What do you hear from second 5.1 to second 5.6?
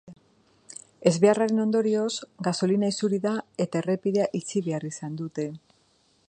dute.